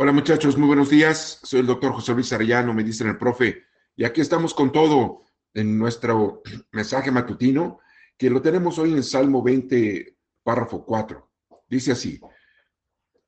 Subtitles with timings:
[0.00, 1.40] Hola muchachos, muy buenos días.
[1.42, 3.64] Soy el doctor José Luis Arellano, me dicen el profe,
[3.96, 6.40] y aquí estamos con todo en nuestro
[6.70, 7.80] mensaje matutino,
[8.16, 11.28] que lo tenemos hoy en Salmo 20, párrafo 4.
[11.68, 12.20] Dice así,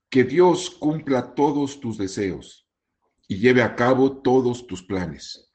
[0.09, 2.69] que Dios cumpla todos tus deseos
[3.27, 5.53] y lleve a cabo todos tus planes.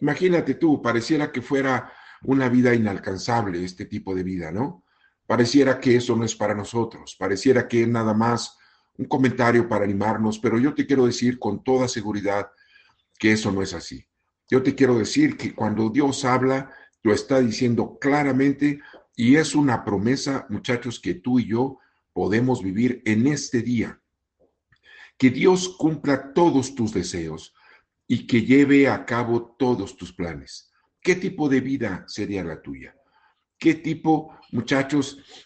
[0.00, 1.92] Imagínate tú, pareciera que fuera
[2.22, 4.84] una vida inalcanzable este tipo de vida, ¿no?
[5.26, 8.56] Pareciera que eso no es para nosotros, pareciera que nada más
[8.98, 12.50] un comentario para animarnos, pero yo te quiero decir con toda seguridad
[13.18, 14.06] que eso no es así.
[14.48, 16.70] Yo te quiero decir que cuando Dios habla,
[17.02, 18.80] lo está diciendo claramente
[19.14, 21.78] y es una promesa, muchachos, que tú y yo
[22.12, 24.00] podemos vivir en este día.
[25.18, 27.54] Que Dios cumpla todos tus deseos
[28.06, 30.70] y que lleve a cabo todos tus planes.
[31.00, 32.96] ¿Qué tipo de vida sería la tuya?
[33.58, 35.45] ¿Qué tipo, muchachos,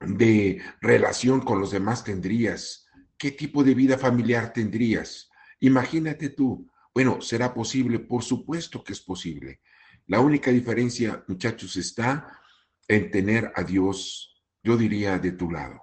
[0.00, 2.86] de relación con los demás tendrías?
[3.18, 5.30] ¿Qué tipo de vida familiar tendrías?
[5.60, 6.68] Imagínate tú.
[6.94, 7.98] Bueno, ¿será posible?
[7.98, 9.60] Por supuesto que es posible.
[10.06, 12.40] La única diferencia, muchachos, está
[12.88, 15.80] en tener a Dios, yo diría, de tu lado.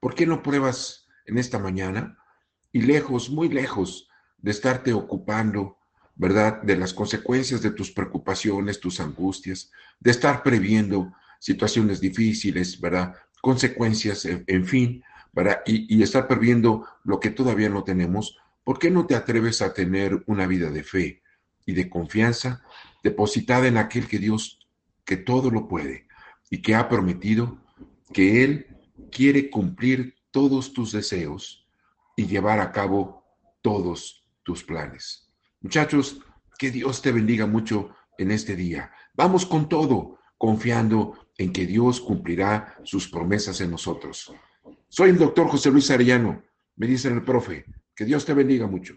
[0.00, 2.16] ¿Por qué no pruebas en esta mañana
[2.72, 5.78] y lejos, muy lejos de estarte ocupando,
[6.14, 6.62] ¿verdad?
[6.62, 13.14] De las consecuencias de tus preocupaciones, tus angustias, de estar previendo situaciones difíciles, ¿verdad?
[13.40, 15.02] Consecuencias, en fin,
[15.34, 19.72] para, y, estar perdiendo lo que todavía no tenemos, ¿por qué no te atreves a
[19.72, 21.22] tener una vida de fe
[21.64, 22.62] y de confianza
[23.02, 24.66] depositada en aquel que Dios,
[25.04, 26.06] que todo lo puede
[26.50, 27.64] y que ha prometido
[28.12, 28.66] que Él
[29.12, 31.66] quiere cumplir todos tus deseos
[32.16, 33.24] y llevar a cabo
[33.62, 35.30] todos tus planes?
[35.60, 36.20] Muchachos,
[36.58, 38.90] que Dios te bendiga mucho en este día.
[39.14, 44.32] Vamos con todo, confiando en que Dios cumplirá sus promesas en nosotros.
[44.88, 46.42] Soy el doctor José Luis Arellano,
[46.76, 48.94] me dice el profe, que Dios te bendiga mucho.